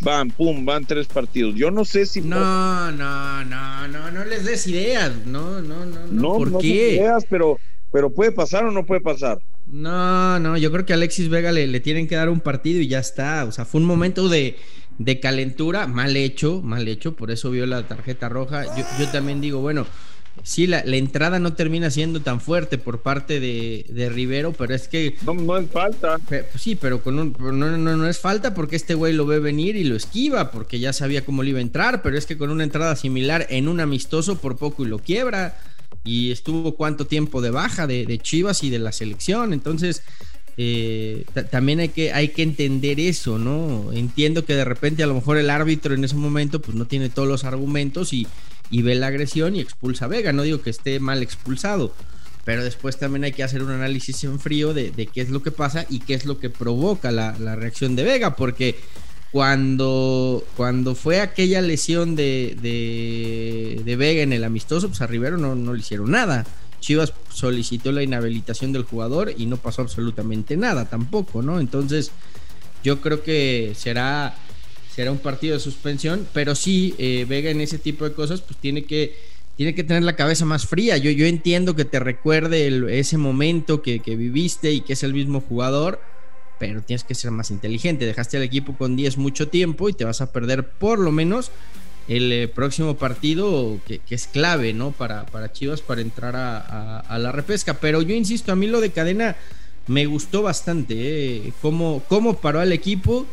Van, 0.00 0.30
pum, 0.30 0.64
van 0.64 0.86
tres 0.86 1.08
partidos. 1.08 1.56
Yo 1.56 1.72
no 1.72 1.84
sé 1.84 2.06
si. 2.06 2.20
No, 2.20 2.92
no, 2.92 3.44
no, 3.44 3.88
no, 3.88 4.10
no 4.12 4.24
les 4.24 4.44
des 4.44 4.64
ideas. 4.68 5.10
No, 5.26 5.60
no, 5.60 5.84
no, 5.84 6.06
no. 6.08 6.34
¿Por 6.34 6.52
no 6.52 6.58
qué? 6.60 6.94
ideas, 6.94 7.26
pero, 7.28 7.58
pero 7.90 8.08
puede 8.08 8.30
pasar 8.30 8.64
o 8.64 8.70
no 8.70 8.86
puede 8.86 9.00
pasar. 9.00 9.40
No, 9.66 10.38
no, 10.38 10.56
yo 10.56 10.70
creo 10.70 10.86
que 10.86 10.92
a 10.92 10.96
Alexis 10.96 11.28
Vega 11.28 11.50
le, 11.50 11.66
le 11.66 11.80
tienen 11.80 12.06
que 12.06 12.14
dar 12.14 12.28
un 12.28 12.38
partido 12.38 12.80
y 12.80 12.86
ya 12.86 13.00
está. 13.00 13.44
O 13.44 13.50
sea, 13.50 13.64
fue 13.64 13.80
un 13.80 13.88
momento 13.88 14.28
de 14.28 14.56
de 14.98 15.20
calentura, 15.20 15.86
mal 15.86 16.16
hecho, 16.16 16.60
mal 16.62 16.86
hecho, 16.88 17.14
por 17.14 17.30
eso 17.30 17.50
vio 17.50 17.66
la 17.66 17.86
tarjeta 17.86 18.28
roja. 18.28 18.64
Yo, 18.98 19.08
también 19.08 19.40
digo, 19.40 19.60
bueno, 19.60 19.86
sí, 20.42 20.66
la, 20.66 20.80
entrada 20.80 21.38
no 21.38 21.54
termina 21.54 21.90
siendo 21.90 22.20
tan 22.20 22.40
fuerte 22.40 22.78
por 22.78 23.00
parte 23.00 23.38
de, 23.38 23.86
de 23.88 24.08
Rivero, 24.08 24.52
pero 24.52 24.74
es 24.74 24.88
que... 24.88 25.16
No, 25.24 25.34
no 25.34 25.56
es 25.56 25.70
falta. 25.70 26.18
Pues 26.28 26.46
sí, 26.56 26.74
pero 26.74 27.00
con 27.00 27.18
un, 27.18 27.36
no, 27.38 27.52
no, 27.52 27.96
no 27.96 28.08
es 28.08 28.18
falta 28.18 28.54
porque 28.54 28.76
este 28.76 28.94
güey 28.94 29.12
lo 29.12 29.24
ve 29.24 29.38
venir 29.38 29.76
y 29.76 29.84
lo 29.84 29.94
esquiva, 29.94 30.50
porque 30.50 30.80
ya 30.80 30.92
sabía 30.92 31.24
cómo 31.24 31.44
le 31.44 31.50
iba 31.50 31.60
a 31.60 31.62
entrar, 31.62 32.02
pero 32.02 32.18
es 32.18 32.26
que 32.26 32.36
con 32.36 32.50
una 32.50 32.64
entrada 32.64 32.96
similar 32.96 33.46
en 33.50 33.68
un 33.68 33.80
amistoso 33.80 34.38
por 34.38 34.56
poco 34.56 34.84
y 34.84 34.88
lo 34.88 34.98
quiebra. 34.98 35.58
Y 36.04 36.32
estuvo 36.32 36.74
cuánto 36.74 37.06
tiempo 37.06 37.40
de 37.40 37.50
baja 37.50 37.86
de, 37.86 38.06
de 38.06 38.18
Chivas 38.18 38.62
y 38.62 38.70
de 38.70 38.78
la 38.78 38.92
selección, 38.92 39.52
entonces 39.52 40.02
eh, 40.60 41.24
también 41.52 41.78
hay 41.78 41.90
que, 41.90 42.12
hay 42.12 42.30
que 42.30 42.42
entender 42.42 42.98
eso, 42.98 43.38
¿no? 43.38 43.92
Entiendo 43.92 44.44
que 44.44 44.56
de 44.56 44.64
repente 44.64 45.04
a 45.04 45.06
lo 45.06 45.14
mejor 45.14 45.38
el 45.38 45.50
árbitro 45.50 45.94
en 45.94 46.02
ese 46.02 46.16
momento 46.16 46.60
pues 46.60 46.76
no 46.76 46.84
tiene 46.84 47.10
todos 47.10 47.28
los 47.28 47.44
argumentos 47.44 48.12
y, 48.12 48.26
ve 48.72 48.96
la 48.96 49.06
agresión 49.06 49.54
y 49.54 49.60
expulsa 49.60 50.06
a 50.06 50.08
Vega, 50.08 50.32
no 50.32 50.42
digo 50.42 50.60
que 50.60 50.70
esté 50.70 50.98
mal 50.98 51.22
expulsado, 51.22 51.94
pero 52.44 52.64
después 52.64 52.98
también 52.98 53.22
hay 53.22 53.32
que 53.32 53.44
hacer 53.44 53.62
un 53.62 53.70
análisis 53.70 54.24
en 54.24 54.40
frío 54.40 54.74
de, 54.74 54.90
qué 55.14 55.20
es 55.20 55.30
lo 55.30 55.44
que 55.44 55.52
pasa 55.52 55.86
y 55.88 56.00
qué 56.00 56.14
es 56.14 56.26
lo 56.26 56.40
que 56.40 56.50
provoca 56.50 57.12
la, 57.12 57.54
reacción 57.54 57.94
de 57.94 58.02
Vega, 58.02 58.34
porque 58.34 58.80
cuando, 59.30 60.44
cuando 60.56 60.96
fue 60.96 61.20
aquella 61.20 61.60
lesión 61.60 62.16
de, 62.16 62.56
de, 62.60 63.82
de 63.84 63.96
Vega 63.96 64.22
en 64.22 64.32
el 64.32 64.42
amistoso, 64.42 64.88
pues 64.88 65.02
a 65.02 65.06
Rivero 65.06 65.38
no, 65.38 65.54
no 65.54 65.72
le 65.72 65.78
hicieron 65.78 66.10
nada. 66.10 66.44
Chivas 66.80 67.12
solicitó 67.32 67.92
la 67.92 68.02
inhabilitación 68.02 68.72
del 68.72 68.84
jugador 68.84 69.32
y 69.36 69.46
no 69.46 69.56
pasó 69.56 69.82
absolutamente 69.82 70.56
nada 70.56 70.88
tampoco, 70.88 71.42
¿no? 71.42 71.60
Entonces, 71.60 72.12
yo 72.84 73.00
creo 73.00 73.22
que 73.22 73.72
será, 73.76 74.36
será 74.94 75.10
un 75.10 75.18
partido 75.18 75.54
de 75.54 75.60
suspensión, 75.60 76.26
pero 76.32 76.54
sí, 76.54 76.94
eh, 76.98 77.26
Vega 77.28 77.50
en 77.50 77.60
ese 77.60 77.78
tipo 77.78 78.04
de 78.04 78.14
cosas, 78.14 78.40
pues 78.40 78.58
tiene 78.58 78.84
que, 78.84 79.16
tiene 79.56 79.74
que 79.74 79.84
tener 79.84 80.02
la 80.02 80.16
cabeza 80.16 80.44
más 80.44 80.66
fría. 80.66 80.96
Yo, 80.96 81.10
yo 81.10 81.26
entiendo 81.26 81.74
que 81.74 81.84
te 81.84 81.98
recuerde 81.98 82.98
ese 82.98 83.18
momento 83.18 83.82
que, 83.82 84.00
que 84.00 84.16
viviste 84.16 84.72
y 84.72 84.80
que 84.80 84.92
es 84.92 85.02
el 85.02 85.14
mismo 85.14 85.40
jugador, 85.40 86.00
pero 86.58 86.82
tienes 86.82 87.04
que 87.04 87.14
ser 87.14 87.30
más 87.30 87.50
inteligente. 87.50 88.06
Dejaste 88.06 88.36
al 88.36 88.42
equipo 88.42 88.76
con 88.76 88.96
10 88.96 89.18
mucho 89.18 89.48
tiempo 89.48 89.88
y 89.88 89.92
te 89.92 90.04
vas 90.04 90.20
a 90.20 90.32
perder 90.32 90.68
por 90.68 90.98
lo 90.98 91.10
menos 91.10 91.50
el 92.08 92.32
eh, 92.32 92.48
próximo 92.48 92.96
partido 92.96 93.78
que, 93.86 94.00
es 94.08 94.26
clave, 94.26 94.72
¿no? 94.72 94.92
Para, 94.92 95.26
para 95.26 95.52
Chivas 95.52 95.82
para 95.82 96.00
entrar 96.00 96.34
a, 96.36 97.18
la 97.18 97.32
repesca. 97.32 97.74
Pero 97.74 98.02
yo 98.02 98.14
insisto, 98.14 98.50
a 98.50 98.56
mí 98.56 98.66
lo 98.66 98.80
de 98.80 98.90
cadena 98.90 99.36
me 99.86 100.06
gustó 100.06 100.42
bastante, 100.42 100.94
¿eh? 100.96 101.52
Cómo, 101.60 102.02
cómo 102.08 102.38
paró 102.38 102.60
al 102.60 102.72
equipo 102.72 103.26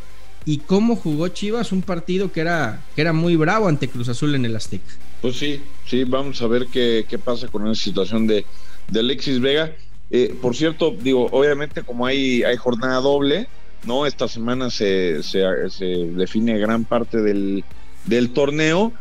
y 0.45 0.59
cómo 0.59 0.95
jugó 0.97 1.29
Chivas 1.29 1.71
un 1.71 1.81
partido 1.81 2.31
que 2.31 2.41
era, 2.41 2.81
que 2.95 3.01
era 3.01 3.13
muy 3.13 3.35
bravo 3.37 3.67
ante 3.67 3.87
Cruz 3.87 4.09
Azul 4.09 4.35
en 4.35 4.45
el 4.45 4.55
Azteca. 4.55 4.93
Pues 5.21 5.37
sí, 5.37 5.61
sí, 5.87 6.03
vamos 6.03 6.41
a 6.41 6.47
ver 6.47 6.67
qué, 6.67 7.05
qué 7.09 7.17
pasa 7.17 7.47
con 7.47 7.65
esa 7.67 7.81
situación 7.81 8.27
de, 8.27 8.45
de 8.89 8.99
Alexis 8.99 9.39
Vega. 9.39 9.71
Eh, 10.11 10.35
por 10.39 10.55
cierto, 10.55 10.91
digo, 10.91 11.27
obviamente 11.31 11.81
como 11.81 12.05
hay, 12.05 12.43
hay 12.43 12.57
jornada 12.57 12.99
doble, 12.99 13.47
¿no? 13.85 14.05
Esta 14.05 14.27
semana 14.27 14.69
se, 14.69 15.23
se, 15.23 15.41
se 15.69 15.85
define 15.85 16.59
gran 16.59 16.83
parte 16.85 17.21
del, 17.21 17.63
del 18.05 18.31
torneo, 18.31 18.93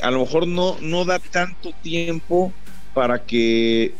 a 0.00 0.10
lo 0.10 0.20
mejor 0.20 0.46
no, 0.46 0.76
no 0.80 1.04
da 1.04 1.18
tanto 1.18 1.72
tiempo 1.82 2.52
para 2.94 3.24
que 3.24 3.92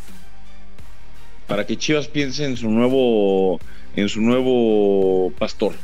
para 1.46 1.66
que 1.66 1.76
Chivas 1.76 2.08
piense 2.08 2.44
en 2.44 2.56
su 2.56 2.70
nuevo 2.70 3.61
en 3.94 4.08
su 4.08 4.20
nuevo 4.20 5.32
pastor, 5.38 5.75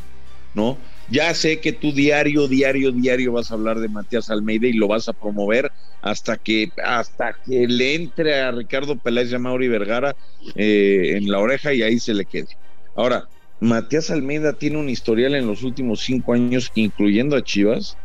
¿no? 0.54 0.78
Ya 1.10 1.32
sé 1.34 1.60
que 1.60 1.72
tú 1.72 1.92
diario, 1.92 2.48
diario, 2.48 2.92
diario 2.92 3.32
vas 3.32 3.50
a 3.50 3.54
hablar 3.54 3.78
de 3.78 3.88
Matías 3.88 4.30
Almeida 4.30 4.66
y 4.66 4.74
lo 4.74 4.88
vas 4.88 5.08
a 5.08 5.14
promover 5.14 5.72
hasta 6.02 6.36
que 6.36 6.70
hasta 6.84 7.34
que 7.44 7.66
le 7.66 7.94
entre 7.94 8.40
a 8.40 8.50
Ricardo 8.50 8.96
Peláez 8.96 9.30
y 9.32 9.34
a 9.34 9.38
Mauri 9.38 9.68
Vergara 9.68 10.14
eh, 10.54 11.14
en 11.16 11.30
la 11.30 11.38
oreja 11.38 11.72
y 11.72 11.82
ahí 11.82 11.98
se 11.98 12.14
le 12.14 12.24
quede. 12.24 12.48
Ahora, 12.94 13.28
Matías 13.60 14.10
Almeida 14.10 14.52
tiene 14.52 14.78
un 14.78 14.88
historial 14.88 15.34
en 15.34 15.46
los 15.46 15.62
últimos 15.62 16.00
cinco 16.00 16.34
años, 16.34 16.70
incluyendo 16.74 17.36
a 17.36 17.42
Chivas, 17.42 17.96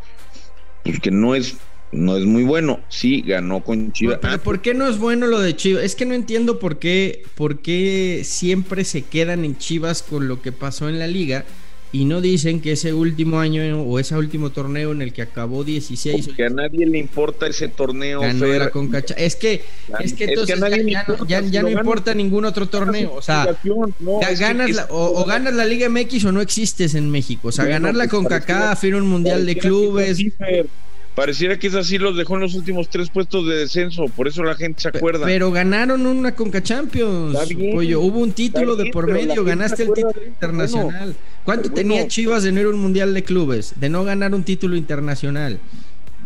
pues 0.84 1.00
que 1.00 1.12
no 1.12 1.36
es 1.36 1.58
no 1.94 2.18
es 2.18 2.26
muy 2.26 2.44
bueno. 2.44 2.80
Sí, 2.90 3.22
ganó 3.22 3.64
con 3.64 3.92
Chivas. 3.92 4.20
Pero 4.22 4.42
¿por 4.42 4.62
qué 4.62 4.74
no 4.74 4.88
es 4.88 4.98
bueno 4.98 5.28
lo 5.28 5.40
de 5.40 5.56
Chivas? 5.56 5.84
Es 5.84 5.96
que 5.96 6.06
no 6.06 6.16
entiendo 6.16 6.58
por 6.58 6.80
qué, 6.80 7.24
por 7.36 7.60
qué 7.60 8.22
siempre 8.24 8.84
se 8.84 9.04
quedan 9.04 9.46
en 9.46 9.58
Chivas 9.58 10.02
con 10.02 10.28
lo 10.28 10.42
que 10.42 10.52
pasó 10.52 10.90
en 10.90 10.98
la 11.00 11.08
liga 11.08 11.46
y 11.94 12.06
no 12.06 12.22
dicen 12.22 12.60
que 12.60 12.72
ese 12.72 12.92
último 12.92 13.40
año 13.40 13.82
o 13.84 14.00
ese 14.00 14.18
último 14.18 14.50
torneo 14.50 14.92
en 14.92 15.04
el 15.04 15.14
que 15.14 15.22
acabó 15.22 15.64
16 15.64 16.28
porque 16.28 16.46
a 16.46 16.50
nadie 16.50 16.88
le 16.88 16.98
importa 16.98 17.46
ese 17.46 17.68
torneo 17.68 18.20
ganó 18.22 18.48
la 18.48 18.72
Concacha. 18.72 19.14
es 19.14 19.36
que 19.36 19.64
es 20.00 20.14
que 20.14 20.26
entonces 20.26 20.60
es 20.60 20.74
que 20.74 20.92
ya, 20.92 21.06
ya, 21.28 21.42
ya, 21.42 21.42
ya 21.42 21.62
no 21.62 21.70
importa 21.70 22.16
ningún 22.16 22.46
otro 22.46 22.68
torneo 22.68 23.14
o 23.14 23.22
sea 23.22 23.56
no, 23.64 24.20
ganas 24.40 24.72
la, 24.72 24.86
o, 24.90 25.22
o, 25.22 25.26
ganas 25.26 25.54
la 25.54 25.66
Liga 25.66 25.88
MX 25.88 26.26
o 26.26 26.32
no 26.32 26.42
existes 26.42 26.96
en 26.96 27.12
México 27.12 27.50
o 27.50 27.52
sea 27.52 27.66
ganar 27.66 27.94
la 27.94 28.06
pues 28.06 28.12
CONCACAF 28.12 28.84
ir 28.86 28.96
un 28.96 29.08
mundial 29.08 29.46
de 29.46 29.56
clubes 29.56 30.18
Pareciera 31.16 31.60
que 31.60 31.68
es 31.68 31.76
así, 31.76 32.00
los 32.00 32.18
dejó 32.18 32.36
en 32.36 32.42
los 32.42 32.56
últimos 32.56 32.90
tres 32.90 33.10
puestos 33.10 33.48
de 33.48 33.58
descenso, 33.58 34.06
por 34.08 34.28
eso 34.28 34.44
la 34.44 34.56
gente 34.56 34.82
se 34.82 34.88
acuerda. 34.88 35.26
Pero 35.26 35.52
ganaron 35.52 36.08
una 36.08 36.34
Conca 36.34 36.64
Champions, 36.64 37.38
pollo. 37.72 38.02
Hubo 38.02 38.20
un 38.20 38.32
título 38.32 38.76
bien, 38.76 38.88
de 38.88 38.92
por 38.92 39.12
medio, 39.12 39.44
ganaste 39.44 39.84
el 39.84 39.94
título 39.94 40.26
internacional. 40.26 40.92
Bueno, 40.92 41.16
¿Cuánto 41.46 41.70
bueno, 41.70 41.76
tenía 41.76 42.08
Chivas 42.08 42.42
de 42.42 42.52
no 42.52 42.62
ir 42.62 42.66
a 42.66 42.70
un 42.70 42.80
mundial 42.80 43.14
de 43.14 43.24
clubes? 43.24 43.74
De 43.80 43.90
no 43.90 44.04
ganar 44.04 44.34
un 44.34 44.44
título 44.44 44.76
internacional. 44.76 45.60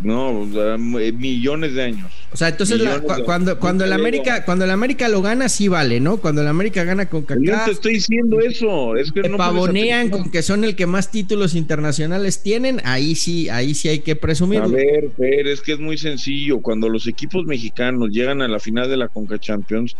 No, 0.01 0.45
millones 0.85 1.73
de 1.73 1.83
años. 1.83 2.11
O 2.31 2.35
sea, 2.35 2.49
entonces 2.49 2.79
la, 2.81 2.99
cu 2.99 3.23
cuando, 3.23 3.57
cuando 3.57 3.85
el 3.85 3.93
América, 3.93 4.43
cuando 4.43 4.65
el 4.65 4.71
América 4.71 5.07
lo 5.07 5.21
gana, 5.21 5.47
sí 5.47 5.69
vale, 5.69 6.01
¿no? 6.01 6.17
Cuando 6.17 6.41
el 6.41 6.47
América 6.47 6.83
gana 6.83 7.07
con 7.07 7.23
Kaká. 7.23 7.41
Yo 7.41 7.55
te 7.65 7.71
estoy 7.71 7.93
diciendo 7.95 8.41
eso. 8.41 8.97
Es 8.97 9.11
que 9.11 9.21
te 9.21 9.29
no 9.29 9.37
pavonean 9.37 10.09
con 10.09 10.29
que 10.29 10.41
son 10.41 10.65
el 10.65 10.75
que 10.75 10.85
más 10.87 11.09
títulos 11.09 11.55
internacionales 11.55 12.43
tienen, 12.43 12.81
ahí 12.83 13.15
sí, 13.15 13.47
ahí 13.49 13.73
sí 13.73 13.87
hay 13.87 13.99
que 13.99 14.17
presumirlo. 14.17 14.65
A 14.65 14.71
ver, 14.71 15.09
pero 15.17 15.49
es 15.49 15.61
que 15.61 15.73
es 15.73 15.79
muy 15.79 15.97
sencillo. 15.97 16.59
Cuando 16.59 16.89
los 16.89 17.07
equipos 17.07 17.45
mexicanos 17.45 18.09
llegan 18.09 18.41
a 18.41 18.49
la 18.49 18.59
final 18.59 18.89
de 18.89 18.97
la 18.97 19.07
Conca 19.07 19.39
Champions, 19.39 19.95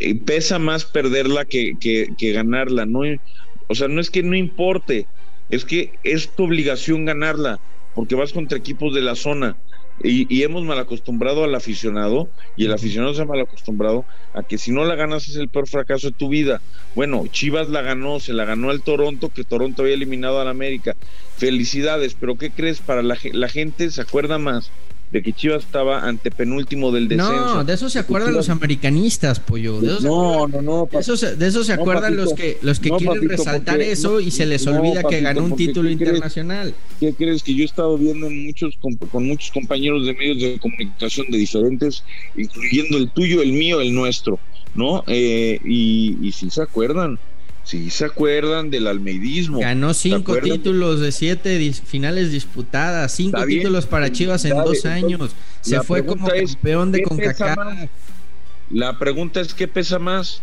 eh, 0.00 0.14
pesa 0.16 0.58
más 0.58 0.84
perderla 0.84 1.46
que, 1.46 1.76
que, 1.80 2.08
que 2.18 2.32
ganarla. 2.32 2.84
No, 2.84 3.00
o 3.68 3.74
sea, 3.74 3.88
no 3.88 4.02
es 4.02 4.10
que 4.10 4.22
no 4.22 4.36
importe, 4.36 5.06
es 5.48 5.64
que 5.64 5.92
es 6.04 6.28
tu 6.28 6.44
obligación 6.44 7.06
ganarla 7.06 7.58
porque 7.94 8.14
vas 8.14 8.32
contra 8.32 8.58
equipos 8.58 8.94
de 8.94 9.00
la 9.00 9.14
zona. 9.14 9.56
Y, 10.02 10.32
y, 10.32 10.42
hemos 10.44 10.64
mal 10.64 10.78
acostumbrado 10.78 11.44
al 11.44 11.54
aficionado, 11.54 12.28
y 12.56 12.66
el 12.66 12.72
aficionado 12.72 13.14
se 13.14 13.22
ha 13.22 13.24
mal 13.24 13.40
acostumbrado 13.40 14.04
a 14.32 14.42
que 14.42 14.58
si 14.58 14.70
no 14.70 14.84
la 14.84 14.94
ganas 14.94 15.28
es 15.28 15.36
el 15.36 15.48
peor 15.48 15.66
fracaso 15.66 16.08
de 16.08 16.16
tu 16.16 16.28
vida. 16.28 16.60
Bueno, 16.94 17.26
Chivas 17.26 17.68
la 17.68 17.82
ganó, 17.82 18.20
se 18.20 18.32
la 18.32 18.44
ganó 18.44 18.70
al 18.70 18.82
Toronto, 18.82 19.30
que 19.30 19.44
Toronto 19.44 19.82
había 19.82 19.94
eliminado 19.94 20.40
al 20.40 20.48
América. 20.48 20.94
Felicidades, 21.36 22.16
pero 22.18 22.36
¿qué 22.36 22.50
crees? 22.50 22.80
Para 22.80 23.02
la, 23.02 23.16
la 23.32 23.48
gente 23.48 23.90
se 23.90 24.00
acuerda 24.00 24.38
más 24.38 24.70
de 25.10 25.22
que 25.22 25.32
Chivas 25.32 25.64
estaba 25.64 26.06
ante 26.06 26.30
penúltimo 26.30 26.92
del 26.92 27.08
descenso. 27.08 27.56
No, 27.56 27.64
de 27.64 27.74
eso 27.74 27.88
se 27.88 27.98
acuerdan 27.98 28.30
Chivas... 28.30 28.46
los 28.46 28.50
americanistas, 28.50 29.40
pollo. 29.40 29.80
De 29.80 30.00
no, 30.00 30.46
no, 30.46 30.62
no, 30.62 30.88
de 30.90 30.98
eso 30.98 31.16
se, 31.16 31.36
de 31.36 31.46
eso 31.46 31.64
se 31.64 31.74
no, 31.74 31.82
acuerdan 31.82 32.14
papito, 32.14 32.24
los 32.24 32.34
que 32.34 32.58
los 32.62 32.80
que 32.80 32.88
no, 32.90 32.96
quieren 32.98 33.14
papito, 33.16 33.36
resaltar 33.36 33.76
porque, 33.76 33.92
eso 33.92 34.20
y 34.20 34.30
se 34.30 34.46
les 34.46 34.66
olvida 34.66 35.02
papito, 35.02 35.08
que 35.08 35.20
ganó 35.20 35.44
un 35.44 35.56
título 35.56 35.88
¿qué 35.88 35.92
internacional. 35.94 36.74
Crees, 36.98 37.14
¿Qué 37.16 37.24
crees 37.24 37.42
que 37.42 37.54
yo 37.54 37.62
he 37.62 37.66
estado 37.66 37.96
viendo 37.96 38.26
en 38.26 38.44
muchos 38.46 38.76
con, 38.80 38.94
con, 38.96 39.26
muchos 39.26 39.50
compañeros 39.50 40.06
de 40.06 40.14
medios 40.14 40.40
de 40.40 40.58
comunicación 40.58 41.26
de 41.30 41.38
diferentes, 41.38 42.04
incluyendo 42.36 42.98
el 42.98 43.10
tuyo, 43.10 43.42
el 43.42 43.52
mío, 43.52 43.80
el 43.80 43.94
nuestro, 43.94 44.38
¿no? 44.74 45.04
Eh, 45.06 45.58
y, 45.64 46.18
y 46.20 46.32
si 46.32 46.50
se 46.50 46.62
acuerdan, 46.62 47.18
Sí, 47.68 47.90
se 47.90 48.06
acuerdan 48.06 48.70
del 48.70 48.86
almeidismo. 48.86 49.60
Ganó 49.60 49.92
cinco 49.92 50.38
títulos 50.38 51.00
de 51.00 51.12
siete 51.12 51.58
dis 51.58 51.82
finales 51.82 52.32
disputadas, 52.32 53.12
cinco 53.12 53.44
títulos 53.44 53.84
para 53.84 54.10
Chivas 54.10 54.46
en 54.46 54.56
dos 54.56 54.86
años. 54.86 55.32
Se 55.60 55.78
fue 55.82 56.02
como 56.02 56.30
es, 56.30 56.54
campeón 56.54 56.92
de 56.92 57.02
CONCACAF. 57.02 57.58
La 58.70 58.98
pregunta 58.98 59.42
es: 59.42 59.52
¿qué 59.52 59.68
pesa 59.68 59.98
más? 59.98 60.40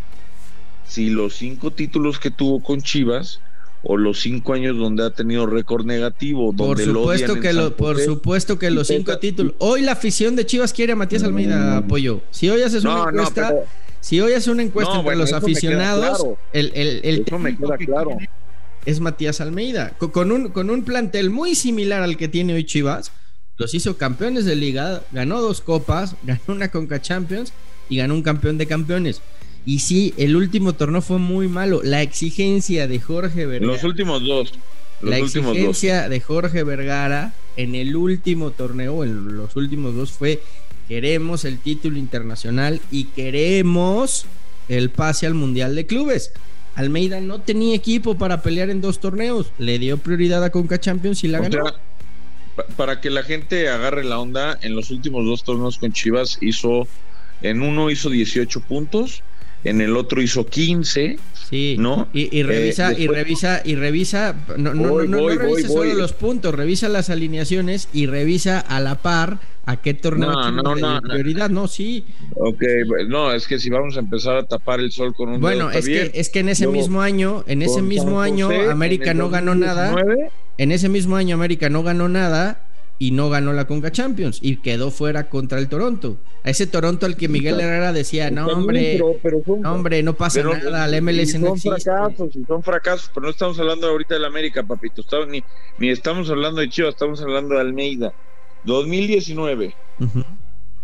Si 0.88 1.10
los 1.10 1.34
cinco 1.34 1.72
títulos 1.72 2.20
que 2.20 2.30
tuvo 2.30 2.62
con 2.62 2.84
Chivas 2.84 3.40
o 3.82 3.98
los 3.98 4.20
cinco 4.20 4.54
años 4.54 4.78
donde 4.78 5.04
ha 5.04 5.10
tenido 5.10 5.48
récord 5.48 5.84
negativo. 5.84 6.54
Por 6.54 6.80
supuesto 6.80 7.40
que 7.40 7.54
lo, 7.54 7.76
por 7.76 8.00
supuesto 8.00 8.60
que 8.60 8.70
los 8.70 8.86
cinco 8.86 9.18
títulos. 9.18 9.56
Hoy 9.58 9.82
la 9.82 9.94
afición 9.94 10.36
de 10.36 10.46
Chivas 10.46 10.74
quiere 10.74 10.94
a 10.94 10.96
Matías 10.96 11.24
Almeida 11.24 11.58
mm. 11.58 11.86
apoyo. 11.86 12.22
Si 12.30 12.48
hoy 12.52 12.62
haces 12.62 12.84
una 12.84 12.98
no, 12.98 13.10
encuesta. 13.10 13.42
No, 13.42 13.48
pero 13.48 13.85
si 14.06 14.22
hoy 14.22 14.34
hace 14.34 14.52
una 14.52 14.62
encuesta 14.62 14.94
no, 14.94 15.00
entre 15.00 15.16
bueno, 15.16 15.22
los 15.22 15.34
aficionados, 15.34 16.20
claro. 16.20 16.38
el, 16.54 16.72
el, 16.76 17.02
el 17.04 17.40
me 17.40 17.58
queda 17.58 17.76
claro. 17.76 18.18
es 18.86 19.00
Matías 19.00 19.42
Almeida. 19.42 19.98
Con 19.98 20.32
un, 20.32 20.50
con 20.50 20.70
un 20.70 20.84
plantel 20.84 21.32
muy 21.32 21.56
similar 21.56 22.04
al 22.04 22.16
que 22.16 22.28
tiene 22.28 22.54
hoy 22.54 22.66
Chivas, 22.66 23.12
los 23.58 23.74
hizo 23.74 23.98
campeones 23.98 24.46
de 24.46 24.56
liga, 24.56 25.02
ganó 25.12 25.42
dos 25.42 25.60
copas, 25.60 26.16
ganó 26.24 26.40
una 26.50 26.70
Conca 26.70 27.02
Champions 27.02 27.52
y 27.90 27.98
ganó 27.98 28.14
un 28.14 28.22
campeón 28.22 28.60
de 28.60 28.68
campeones. 28.68 29.24
Y 29.66 29.80
sí, 29.80 30.14
el 30.18 30.36
último 30.36 30.74
torneo 30.74 31.02
fue 31.02 31.18
muy 31.18 31.48
malo. 31.48 31.82
La 31.84 32.04
exigencia 32.04 32.88
de 32.88 33.00
Jorge 33.00 33.48
Vergara. 33.48 33.74
Los 33.74 33.84
últimos 33.84 34.24
dos. 34.24 34.54
Los 35.02 35.10
la 35.10 35.20
últimos 35.20 35.54
exigencia 35.54 36.02
dos. 36.02 36.10
de 36.12 36.20
Jorge 36.20 36.64
Vergara 36.64 37.34
en 37.58 37.74
el 37.74 37.96
último 37.96 38.52
torneo, 38.52 39.04
en 39.04 39.36
los 39.36 39.56
últimos 39.56 39.96
dos, 39.96 40.12
fue 40.12 40.44
queremos 40.88 41.46
el 41.46 41.60
título 41.60 41.98
internacional 41.98 42.82
y 42.92 43.06
queremos 43.06 44.26
el 44.70 44.90
pase 44.90 45.26
al 45.26 45.34
Mundial 45.34 45.76
de 45.76 45.86
Clubes. 45.86 46.32
Almeida 46.76 47.22
no 47.22 47.40
tenía 47.40 47.76
equipo 47.76 48.18
para 48.18 48.42
pelear 48.42 48.70
en 48.70 48.82
dos 48.82 49.00
torneos, 49.00 49.52
le 49.58 49.80
dio 49.80 49.98
prioridad 49.98 50.44
a 50.44 50.50
Conca 50.50 50.80
Champions 50.80 51.24
y 51.24 51.30
la 51.30 51.40
o 51.40 51.44
ganó. 51.44 51.64
Sea, 51.64 51.76
para 52.76 53.02
que 53.02 53.10
la 53.10 53.24
gente 53.24 53.70
agarre 53.70 54.04
la 54.04 54.20
onda, 54.20 54.58
en 54.62 54.76
los 54.76 54.92
últimos 54.92 55.26
dos 55.26 55.44
torneos 55.44 55.78
con 55.78 55.92
Chivas 55.94 56.38
hizo, 56.42 56.88
en 57.42 57.62
uno 57.62 57.90
hizo 57.90 58.10
18 58.10 58.62
puntos, 58.62 59.24
en 59.66 59.82
el 59.82 59.98
otro 59.98 60.22
hizo 60.22 60.46
15. 60.46 61.18
Sí, 61.50 61.76
¿no? 61.78 62.08
Y, 62.12 62.36
y 62.36 62.42
revisa, 62.42 62.92
eh, 62.92 62.96
después... 62.96 63.06
y 63.06 63.08
revisa, 63.08 63.62
y 63.64 63.76
revisa, 63.76 64.36
no, 64.58 64.74
no, 64.74 64.90
voy, 64.90 65.08
no, 65.08 65.18
no, 65.18 65.24
voy, 65.24 65.36
no 65.36 65.42
revisa 65.42 65.68
voy, 65.68 65.90
solo 65.90 65.94
los 65.94 66.14
puntos, 66.14 66.56
revisa 66.56 66.90
las 66.90 67.12
alineaciones 67.12 67.88
y 67.94 68.08
revisa 68.08 68.60
a 68.60 68.80
la 68.80 68.96
par 68.96 69.40
a 69.68 69.78
qué 69.78 69.94
torneo 69.94 70.32
no, 70.32 70.52
no, 70.52 70.76
no, 70.76 71.02
prioridad, 71.02 71.50
no, 71.50 71.68
sí. 71.68 72.04
Ok, 72.36 72.64
no, 73.08 73.32
es 73.32 73.48
que 73.48 73.60
si 73.60 73.70
vamos 73.70 73.96
a 73.96 74.00
empezar 74.00 74.38
a 74.38 74.44
tapar 74.44 74.80
el 74.80 74.92
sol 74.92 75.14
con 75.16 75.30
un 75.30 75.42
Bueno, 75.42 75.70
es 75.70 75.86
que 75.86 76.12
es 76.14 76.30
que 76.30 76.40
en 76.40 76.50
ese 76.50 76.68
mismo 76.68 77.02
año, 77.02 77.44
en 77.48 77.62
ese 77.62 77.82
mismo 77.82 78.22
año 78.22 78.50
América 78.72 79.14
no 79.14 79.30
ganó 79.30 79.54
2019, 79.56 80.16
nada. 80.16 80.32
En 80.58 80.72
ese 80.72 80.90
mismo 80.90 81.16
año 81.16 81.36
América 81.36 81.70
no 81.70 81.84
ganó 81.84 82.10
nada 82.10 82.65
y 82.98 83.12
no 83.12 83.30
ganó 83.30 83.54
la 83.54 83.68
Conca 83.68 83.92
Champions 83.92 84.40
y 84.42 84.58
quedó 84.58 84.92
fuera 84.92 85.30
contra 85.30 85.60
el 85.60 85.68
Toronto. 85.68 86.18
A 86.44 86.50
ese 86.50 86.68
Toronto 86.68 87.06
al 87.06 87.18
que 87.18 87.28
Miguel 87.28 87.60
Herrera 87.60 87.92
decía, 87.92 88.32
no 88.32 88.48
hombre, 88.48 89.00
no, 89.00 89.74
hombre, 89.74 90.04
no 90.04 90.14
pasa 90.14 90.44
nada, 90.44 90.84
al 90.86 91.02
MLS 91.02 91.34
son 91.34 91.42
no 91.42 91.54
existe. 91.56 91.82
fracasos, 91.82 92.30
son 92.48 92.64
fracasos, 92.64 93.12
pero 93.14 93.26
no 93.26 93.32
estamos 93.32 93.60
hablando 93.60 93.88
ahorita 93.88 94.14
del 94.16 94.26
América, 94.26 94.64
papito, 94.64 95.02
estamos, 95.02 95.28
ni, 95.28 95.44
ni 95.80 95.90
estamos 95.90 96.30
hablando 96.30 96.62
de 96.62 96.70
Chivas, 96.70 96.94
estamos 96.94 97.22
hablando 97.22 97.56
de 97.56 97.62
Almeida. 97.62 98.14
2019, 98.64 99.76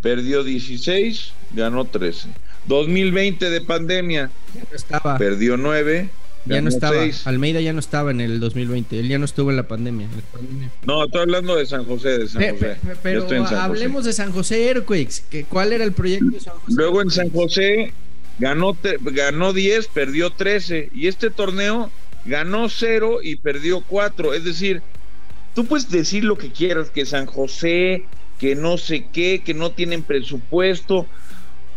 perdió 0.01 0.43
16, 0.43 1.33
ganó 1.53 1.85
13. 1.85 2.29
2020 2.65 3.49
de 3.49 3.61
pandemia, 3.61 4.29
ya 4.53 4.61
no 4.69 4.75
estaba. 4.75 5.17
perdió 5.17 5.57
9, 5.57 6.09
ya 6.45 6.61
no 6.61 6.69
estaba. 6.69 6.95
Almeida 7.25 7.61
ya 7.61 7.73
no 7.73 7.79
estaba 7.79 8.11
en 8.11 8.21
el 8.21 8.39
2020. 8.39 8.99
Él 8.99 9.07
ya 9.07 9.19
no 9.19 9.25
estuvo 9.25 9.49
en 9.51 9.57
la 9.57 9.67
pandemia. 9.67 10.07
No, 10.85 11.05
estoy 11.05 11.21
hablando 11.21 11.55
de 11.55 11.65
San 11.65 11.85
José. 11.85 12.19
De 12.19 12.27
San 12.27 12.41
José. 12.53 12.77
pero 13.03 13.27
hablemos 13.57 14.05
de 14.05 14.13
San 14.13 14.31
José 14.31 14.69
Airquakes. 14.69 15.23
Que, 15.29 15.43
¿Cuál 15.43 15.73
era 15.73 15.83
el 15.83 15.91
proyecto 15.91 16.31
de 16.31 16.39
San 16.39 16.55
José? 16.55 16.73
Luego 16.75 17.01
en 17.01 17.11
San 17.11 17.29
José 17.29 17.93
ganó, 18.39 18.77
ganó 19.01 19.53
10, 19.53 19.87
perdió 19.87 20.31
13. 20.31 20.89
Y 20.93 21.07
este 21.07 21.29
torneo 21.29 21.91
ganó 22.25 22.69
0 22.69 23.19
y 23.23 23.35
perdió 23.35 23.81
4. 23.81 24.33
Es 24.33 24.43
decir, 24.43 24.81
tú 25.53 25.65
puedes 25.65 25.89
decir 25.89 26.23
lo 26.23 26.37
que 26.37 26.51
quieras, 26.51 26.89
que 26.89 27.05
San 27.05 27.25
José, 27.25 28.05
que 28.39 28.55
no 28.55 28.77
sé 28.77 29.07
qué, 29.13 29.41
que 29.43 29.53
no 29.53 29.71
tienen 29.71 30.03
presupuesto 30.03 31.05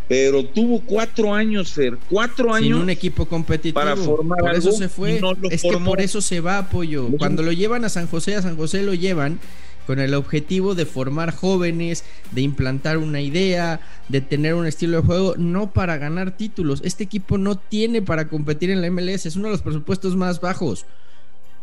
pero 0.07 0.45
tuvo 0.45 0.81
cuatro 0.81 1.33
años, 1.33 1.73
Fer, 1.73 1.97
cuatro 2.09 2.53
años. 2.53 2.67
Sin 2.67 2.83
un 2.83 2.89
equipo 2.89 3.25
competitivo. 3.25 3.75
Para 3.75 3.95
formar 3.95 4.39
por 4.39 4.55
eso 4.55 4.71
se 4.71 4.89
fue. 4.89 5.19
es 5.49 5.63
que 5.63 5.77
por 5.77 6.01
eso 6.01 6.21
se 6.21 6.41
va, 6.41 6.59
apoyo. 6.59 7.09
Cuando 7.17 7.41
lo 7.43 7.51
llevan 7.51 7.85
a 7.85 7.89
San 7.89 8.07
José, 8.07 8.35
a 8.35 8.41
San 8.41 8.55
José 8.55 8.83
lo 8.83 8.93
llevan 8.93 9.39
con 9.87 9.99
el 9.99 10.13
objetivo 10.13 10.75
de 10.75 10.85
formar 10.85 11.33
jóvenes, 11.33 12.03
de 12.31 12.41
implantar 12.41 12.97
una 12.97 13.21
idea, 13.21 13.79
de 14.09 14.21
tener 14.21 14.55
un 14.55 14.65
estilo 14.65 14.97
de 14.97 15.03
juego, 15.05 15.35
no 15.37 15.71
para 15.71 15.97
ganar 15.97 16.37
títulos. 16.37 16.81
Este 16.83 17.03
equipo 17.03 17.37
no 17.37 17.55
tiene 17.57 18.01
para 18.01 18.27
competir 18.27 18.71
en 18.71 18.81
la 18.81 18.89
MLS, 18.89 19.25
es 19.25 19.35
uno 19.35 19.45
de 19.45 19.51
los 19.51 19.61
presupuestos 19.61 20.15
más 20.15 20.41
bajos. 20.41 20.85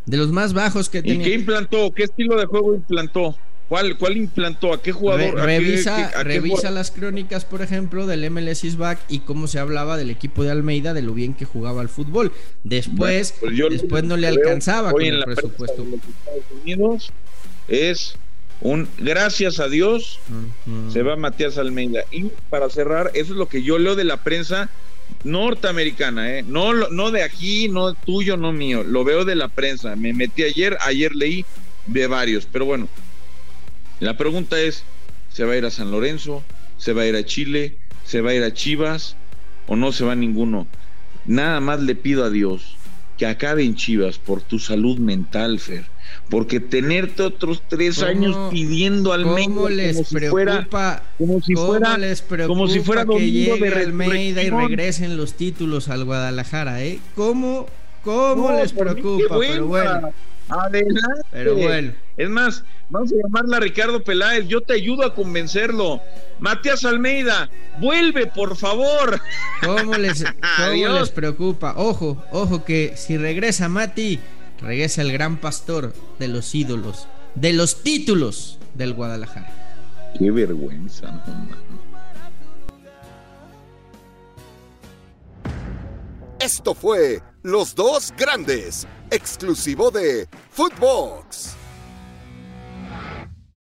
De 0.07 0.17
los 0.17 0.33
más 0.33 0.53
bajos 0.53 0.89
que 0.89 1.03
tiene. 1.03 1.23
¿Y 1.23 1.27
qué 1.27 1.35
implantó? 1.35 1.93
¿Qué 1.95 2.05
estilo 2.05 2.37
de 2.37 2.47
juego 2.47 2.75
implantó? 2.75 3.37
¿Cuál, 3.73 3.97
¿Cuál 3.97 4.19
implantó? 4.19 4.75
¿A 4.75 4.83
qué 4.83 4.93
jugador? 4.93 5.35
revisa 5.35 6.23
revisa 6.25 6.71
las 6.71 6.91
crónicas, 6.91 7.47
por 7.47 7.63
ejemplo, 7.63 8.07
del 8.07 8.31
MLS 8.31 8.65
is 8.65 8.77
back 8.77 8.99
y 9.09 9.21
cómo 9.21 9.47
se 9.47 9.59
hablaba 9.59 9.97
del 9.97 10.11
equipo 10.11 10.45
de 10.45 10.51
Almeida, 10.51 10.93
de 10.93 11.01
lo 11.01 11.15
bien 11.15 11.33
que 11.33 11.47
jugaba 11.47 11.81
al 11.81 11.89
fútbol. 11.89 12.33
Después, 12.65 13.35
pues 13.41 13.57
después 13.71 14.05
no 14.05 14.19
le 14.19 14.27
alcanzaba 14.27 14.93
con 14.93 15.01
el 15.01 15.25
presupuesto. 15.25 15.85
Estados 15.85 16.45
Unidos 16.63 17.13
es 17.67 18.17
un 18.61 18.91
gracias 18.99 19.59
a 19.59 19.69
Dios 19.69 20.21
se 20.93 21.03
va 21.03 21.17
Matías 21.17 21.57
Almeida. 21.57 22.03
Y 22.11 22.25
para 22.51 22.69
cerrar, 22.69 23.11
eso 23.15 23.33
es 23.33 23.39
lo 23.39 23.49
que 23.49 23.63
yo 23.63 23.79
leo 23.79 23.97
de 23.97 24.05
la 24.05 24.19
prensa 24.19 24.69
norteamericana, 25.25 26.31
¿eh? 26.37 26.45
no, 26.47 26.75
no 26.75 27.11
de 27.11 27.23
aquí, 27.23 27.71
no 27.71 27.95
tuyo, 27.95 28.37
no 28.37 28.53
mío, 28.53 28.85
lo 28.85 29.03
veo 29.03 29.25
de 29.25 29.35
la 29.35 29.49
prensa. 29.49 29.97
Me 29.97 30.13
metí 30.13 30.43
ayer, 30.43 30.77
ayer 30.85 31.17
leí 31.17 31.47
de 31.87 32.07
varios, 32.07 32.47
pero 32.53 32.67
bueno, 32.67 32.87
la 34.03 34.17
pregunta 34.17 34.61
es, 34.61 34.83
¿se 35.33 35.45
va 35.45 35.53
a 35.53 35.57
ir 35.57 35.65
a 35.65 35.71
San 35.71 35.91
Lorenzo? 35.91 36.43
¿Se 36.77 36.93
va 36.93 37.03
a 37.03 37.07
ir 37.07 37.15
a 37.15 37.25
Chile? 37.25 37.77
¿Se 38.05 38.21
va 38.21 38.31
a 38.31 38.35
ir 38.35 38.43
a 38.43 38.53
Chivas? 38.53 39.17
¿O 39.69 39.77
no 39.77 39.93
se 39.93 40.05
va 40.05 40.13
a 40.13 40.17
ninguno? 40.17 40.67
Nada 41.25 41.61
más 41.61 41.81
le 41.81 41.95
pido 41.95 42.25
a 42.25 42.31
Dios 42.31 42.77
que 43.17 43.27
acabe 43.27 43.63
en 43.63 43.77
Chivas 43.77 44.19
por 44.19 44.43
tu 44.43 44.59
salud 44.59 44.99
mental, 44.99 45.61
Fer. 45.61 45.85
Porque 46.29 46.59
tenerte 46.59 47.23
otros 47.23 47.63
tres 47.69 48.03
años 48.03 48.37
pidiendo 48.51 49.13
al 49.13 49.23
¿cómo 49.23 49.69
les 49.69 49.95
como 49.95 50.05
si 50.05 50.27
fuera, 50.27 50.69
como 51.17 51.41
si 51.41 51.55
fuera, 51.55 51.97
les 51.97 52.23
como 52.23 52.67
si 52.67 52.81
fuera 52.81 53.07
que 53.07 53.31
llegue 53.31 53.71
de 53.71 53.83
Almeida 53.83 54.43
y 54.43 54.51
regresen 54.51 55.17
los 55.17 55.35
títulos 55.35 55.89
al 55.89 56.05
Guadalajara, 56.05 56.83
¿eh? 56.83 56.99
¿Cómo, 57.15 57.67
cómo 58.03 58.51
les 58.53 58.73
preocupa? 58.73 59.39
Pero 59.39 59.67
bueno. 59.69 60.13
Adelante. 60.53 61.29
Pero 61.31 61.57
bueno. 61.57 61.93
Es 62.17 62.29
más, 62.29 62.65
vamos 62.91 63.13
a 63.13 63.17
llamarla 63.17 63.57
a 63.57 63.61
Ricardo 63.61 64.05
Peláez, 64.05 64.47
yo 64.47 64.61
te 64.61 64.75
ayudo 64.75 65.05
a 65.05 65.15
convencerlo. 65.15 66.01
Matías 66.41 66.85
Almeida, 66.85 67.49
vuelve, 67.79 68.27
por 68.27 68.57
favor. 68.57 69.21
¿Cómo 69.65 69.95
les, 69.95 70.25
cómo 70.57 70.89
les 70.99 71.11
preocupa? 71.11 71.75
Ojo, 71.77 72.23
ojo 72.31 72.65
que 72.65 72.93
si 72.97 73.17
regresa 73.17 73.69
Mati, 73.69 74.21
regresa 74.61 75.03
el 75.03 75.13
gran 75.13 75.39
pastor 75.39 75.95
de 76.19 76.29
los 76.29 76.55
ídolos, 76.55 77.09
de 77.35 77.53
los 77.55 77.83
títulos 77.83 78.59
del 78.75 78.93
Guadalajara. 78.93 80.13
Qué 80.19 80.31
vergüenza, 80.31 81.11
no, 81.11 81.73
Esto 86.39 86.75
fue 86.75 87.23
Los 87.45 87.75
Dos 87.75 88.15
Grandes, 88.17 88.87
exclusivo 89.11 89.91
de 89.91 90.29
Footbox. 90.53 91.62